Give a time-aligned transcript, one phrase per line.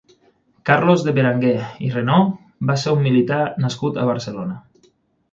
[0.67, 1.51] Carlos de Beranger
[1.87, 2.31] i Renaud
[2.71, 4.57] va ser un militar nascut a Barcelona.